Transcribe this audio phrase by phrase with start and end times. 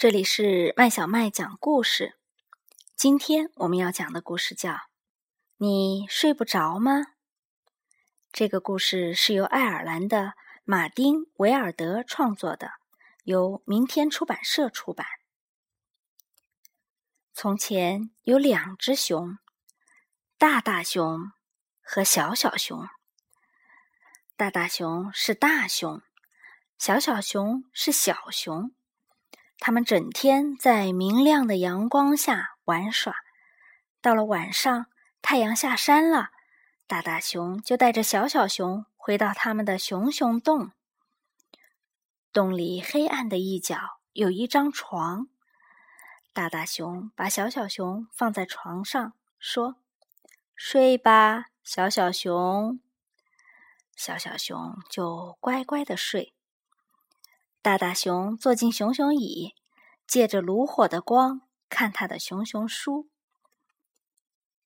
[0.00, 2.16] 这里是麦小麦讲故事。
[2.96, 4.72] 今天我们要讲的故事叫
[5.58, 7.00] 《你睡不着吗》。
[8.32, 10.32] 这个故事是由爱尔兰的
[10.64, 12.70] 马丁·维尔德创作的，
[13.24, 15.06] 由明天出版社出版。
[17.34, 19.36] 从前有两只熊，
[20.38, 21.30] 大大熊
[21.82, 22.88] 和小小熊。
[24.34, 26.00] 大大熊是大熊，
[26.78, 28.74] 小小熊是小熊。
[29.60, 33.14] 他们整天在明亮的阳光下玩耍。
[34.00, 34.86] 到了晚上，
[35.20, 36.30] 太阳下山了，
[36.86, 40.72] 大大熊就带着小小熊回到他们的熊熊洞。
[42.32, 43.76] 洞里黑暗的一角
[44.14, 45.28] 有一张床，
[46.32, 49.76] 大大熊把小小熊放在床上，说
[50.56, 52.80] ：“睡吧，小小熊。”
[53.94, 56.32] 小小熊就乖乖的睡。
[57.60, 59.54] 大大熊坐进熊熊椅，
[60.10, 63.08] 借着炉火的光看他的熊熊书。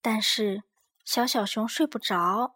[0.00, 0.62] 但是
[1.04, 2.54] 小小熊睡不着。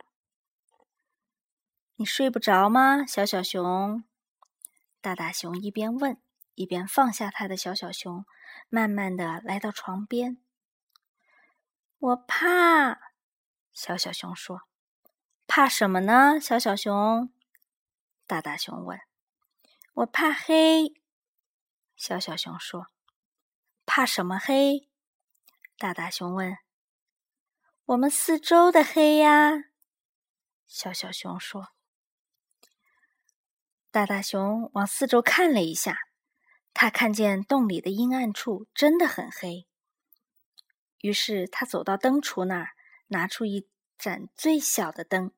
[1.96, 4.02] 你睡不着吗，小小熊？
[5.02, 6.18] 大大熊一边问，
[6.54, 8.24] 一边放下他的小小熊，
[8.70, 10.38] 慢慢的来到床边。
[11.98, 13.12] 我怕，
[13.70, 14.62] 小小熊说。
[15.46, 17.30] 怕什么呢，小小熊？
[18.26, 18.98] 大大熊问。
[19.92, 20.94] 我怕黑，
[21.98, 22.86] 小小熊说
[23.84, 24.88] ：“怕什么黑？”
[25.76, 26.56] 大大熊问。
[27.86, 29.64] “我们四周的黑呀。”
[30.68, 31.70] 小小熊说。
[33.90, 35.98] 大大熊往四周看了一下，
[36.72, 39.66] 他看见洞里的阴暗处真的很黑。
[41.00, 42.68] 于是他走到灯橱那儿，
[43.08, 45.32] 拿出一盏最小的灯。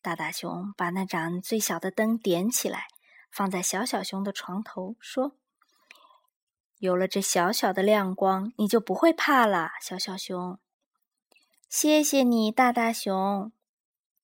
[0.00, 2.86] 大大熊把那盏最小的灯点起来。
[3.32, 5.38] 放在小小熊的床头，说
[6.82, 10.58] ：“有了这小小的亮光，你就不会怕了，小小熊。”
[11.70, 13.52] 谢谢你，大大熊。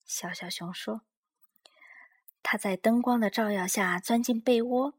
[0.05, 1.03] 小小熊说
[2.43, 4.95] ：“他在灯光的照耀下钻进被窝。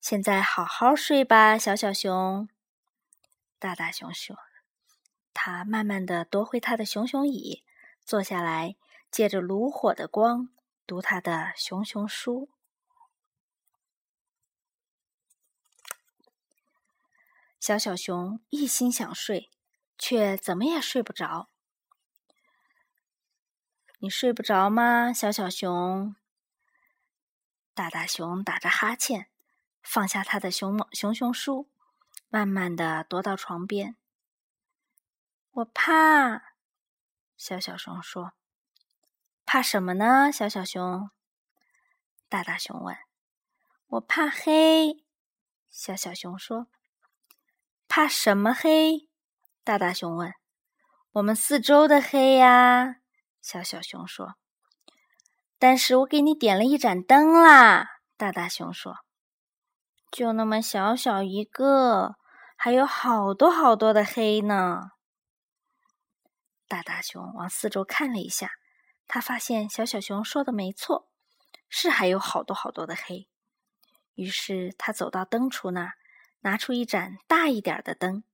[0.00, 2.48] 现在好好睡吧，小小熊。”
[3.58, 4.36] 大大熊说
[5.34, 7.64] ：“他慢慢的夺回他的熊熊椅，
[8.04, 8.76] 坐下来，
[9.10, 10.50] 借着炉火的光
[10.86, 12.48] 读他的熊熊书。”
[17.60, 19.50] 小小熊一心想睡，
[19.98, 21.48] 却怎么也睡不着。
[23.98, 26.14] 你睡不着吗，小小熊？
[27.74, 29.28] 大大熊打着哈欠，
[29.82, 31.68] 放下他的熊熊熊书，
[32.28, 33.96] 慢慢的踱到床边。
[35.50, 36.54] 我怕，
[37.36, 38.32] 小小熊说。
[39.44, 41.10] 怕什么呢，小小熊？
[42.28, 42.96] 大大熊问。
[43.88, 45.04] 我怕黑，
[45.68, 46.68] 小小熊说。
[47.88, 49.08] 怕什么黑？
[49.64, 50.34] 大大熊问。
[51.12, 52.96] 我们四周的黑呀，
[53.40, 54.34] 小小熊说。
[55.58, 57.88] 但是我给你点了一盏灯啦，
[58.18, 58.98] 大大熊说。
[60.10, 62.16] 就那么小小一个，
[62.56, 64.90] 还有好多好多的黑呢。
[66.68, 68.50] 大大熊往四周看了一下，
[69.06, 71.08] 他发现小小熊说的没错，
[71.70, 73.26] 是还有好多好多的黑。
[74.14, 75.92] 于是他走到灯橱那儿。
[76.40, 78.24] 拿出一盏大一点的灯，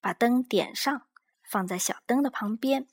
[0.00, 1.06] 把灯点上，
[1.42, 2.88] 放在小灯的旁边。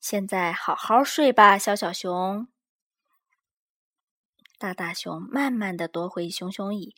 [0.00, 2.48] 现在好好睡吧，小小熊。
[4.58, 6.94] 大大熊慢慢的夺回熊熊椅，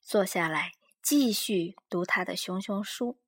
[0.00, 0.72] 坐下来
[1.02, 3.18] 继续读他的熊熊书。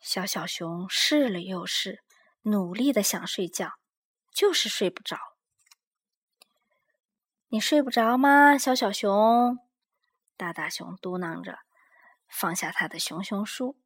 [0.00, 2.02] 小小熊试了又试，
[2.42, 3.74] 努力的想睡觉，
[4.32, 5.31] 就是睡不着。
[7.52, 9.58] 你睡不着吗，小小熊？
[10.38, 11.58] 大大熊嘟囔着，
[12.26, 13.76] 放下他的熊熊书，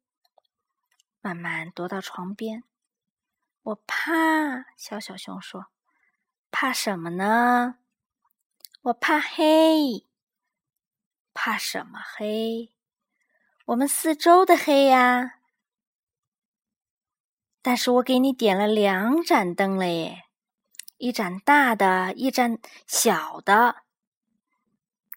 [1.19, 2.63] 慢慢踱到床边。
[3.63, 5.65] 我怕，小小熊说
[6.49, 7.79] ：“怕什么呢？”
[8.83, 10.05] 我怕黑。
[11.33, 12.71] 怕什么黑？
[13.65, 15.39] 我们四周的黑呀。
[17.61, 20.26] 但是我给你点了两盏灯了耶。
[20.97, 22.57] 一盏大的，一盏
[22.87, 23.83] 小的，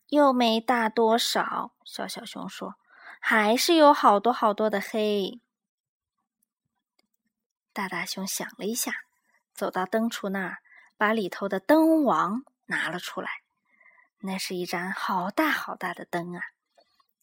[0.09, 1.73] 又没大多少。
[1.85, 2.75] 小小熊说
[3.19, 5.41] ：“还是有好多好多的黑。”
[7.73, 8.93] 大大熊想了一下，
[9.55, 10.59] 走到灯橱那儿，
[10.99, 13.31] 把里头的灯王拿了出来。
[14.19, 16.43] 那是一盏好大好大的灯啊！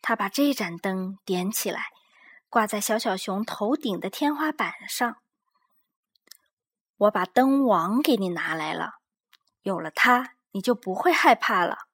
[0.02, 1.92] 他把这盏灯点起来，
[2.50, 5.18] 挂在小小熊头顶的天花板上。
[6.98, 8.96] 我把灯王给你拿来了，
[9.62, 11.88] 有了它，你就不会害怕了。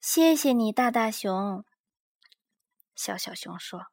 [0.00, 1.64] 谢谢你，大大熊。
[2.94, 3.88] 小小熊说：“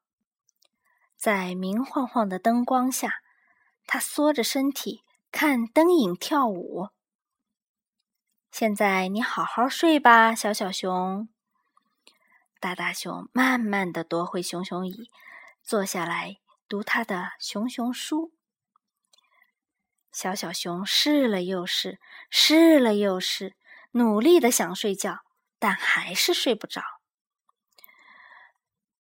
[1.17, 3.21] 在明晃晃的灯光下，
[3.87, 6.89] 它缩着身体看灯影跳舞。”
[8.51, 11.27] 现在你好好睡吧，小小熊。
[12.59, 15.09] 大大熊慢慢的夺回熊熊椅，
[15.63, 16.37] 坐下来
[16.69, 18.31] 读他的熊熊书。
[20.15, 23.57] 小小熊试了又试，试了又试，
[23.91, 25.25] 努力的想睡觉，
[25.59, 26.81] 但还是睡不着。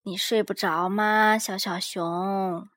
[0.01, 2.67] 你睡不着吗，小小熊？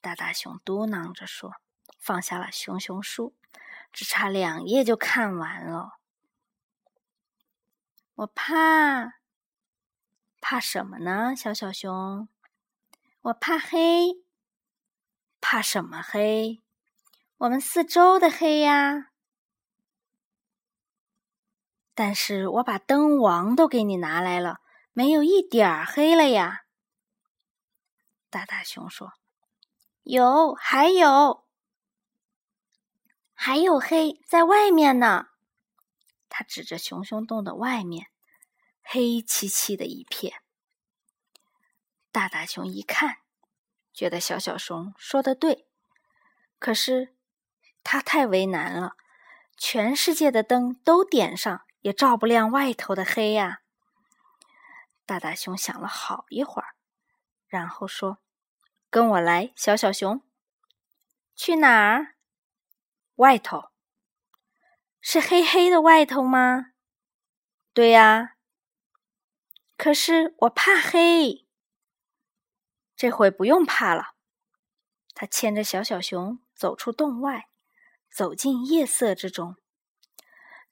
[0.00, 1.56] 大大熊嘟囔着说，
[1.98, 3.34] 放下了熊熊书，
[3.92, 5.98] 只差两页就看完了。
[8.14, 9.18] 我怕，
[10.40, 12.30] 怕什么呢，小小熊？
[13.20, 14.22] 我怕黑，
[15.38, 16.62] 怕什么黑？
[17.38, 19.12] 我们四周的黑呀，
[21.94, 24.58] 但是我把灯王都给你拿来了，
[24.92, 26.64] 没有一点儿黑了呀。
[28.28, 29.12] 大大熊说
[30.02, 31.46] ：“有，还有，
[33.34, 35.28] 还有黑在外面呢。”
[36.28, 38.08] 他指着熊熊洞的外面，
[38.82, 40.42] 黑漆漆的一片。
[42.10, 43.18] 大大熊一看，
[43.94, 45.68] 觉得小小熊说的对，
[46.58, 47.14] 可是。
[47.90, 48.96] 他太为难了，
[49.56, 53.62] 全世界的灯都点上，也照不亮外头的黑呀。
[55.06, 56.74] 大大熊想了好一会儿，
[57.46, 58.18] 然后说
[58.92, 60.22] ：“跟我来，小小熊。
[61.34, 62.16] 去哪儿？
[63.14, 63.70] 外头。
[65.00, 66.72] 是黑黑的外头吗？
[67.72, 68.34] 对呀。
[69.78, 71.46] 可是我怕黑。
[72.94, 74.08] 这回不用怕了。”
[75.16, 77.48] 他牵着小小熊走出洞外。
[78.18, 79.54] 走进夜色之中，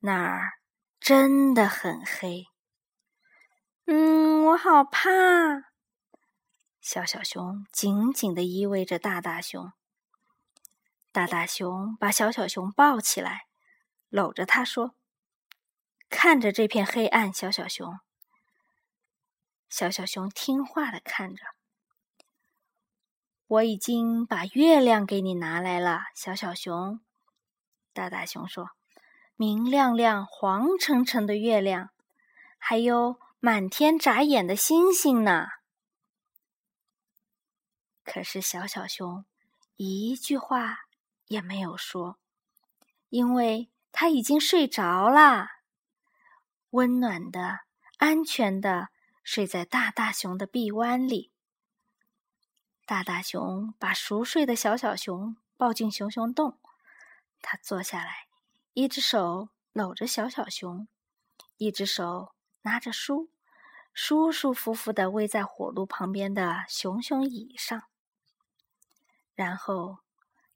[0.01, 0.55] 那儿
[0.99, 2.47] 真的很黑。
[3.85, 5.71] 嗯，我好怕。
[6.81, 9.73] 小小熊紧紧的依偎着大大熊。
[11.13, 13.43] 大大熊把小小熊抱起来，
[14.09, 14.97] 搂着他说
[16.11, 18.01] ：“看着这片黑暗，小小熊。”
[19.71, 21.45] 小小熊听话的看着。
[23.47, 27.06] 我已经把月亮给你拿来了，小小熊。
[27.97, 28.73] 大大熊说
[29.37, 31.89] ：“明亮亮、黄澄澄的月亮，
[32.59, 35.49] 还有满天眨眼的星星呢。”
[38.05, 39.25] 可是小小熊
[39.77, 40.87] 一句话
[41.27, 42.19] 也没有说，
[43.09, 45.49] 因为他已经睡着了，
[46.71, 47.61] 温暖的、
[47.97, 48.91] 安全的
[49.25, 51.33] 睡在大大熊的臂弯里。
[52.85, 56.59] 大大熊把熟睡的小小熊抱进熊熊洞。
[57.43, 58.27] 他坐下来，
[58.73, 60.89] 一只手搂着小小熊，
[61.59, 63.31] 一只手拿着书，
[63.93, 67.85] 舒舒服服的偎在火炉旁边的熊熊椅上。
[69.35, 69.99] 然后，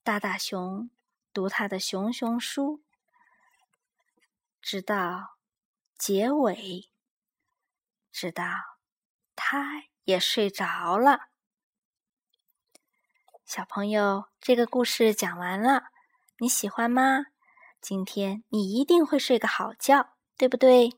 [0.03, 0.91] 大大熊
[1.33, 2.83] 读他的熊熊书，
[4.61, 5.37] 直到
[5.97, 6.91] 结尾，
[8.11, 8.45] 直到
[9.37, 11.29] 他也睡着了。
[13.45, 15.91] 小朋友，这个故事讲完了。
[16.43, 17.27] 你喜欢吗？
[17.83, 20.91] 今天你一定会睡个好觉，对不对？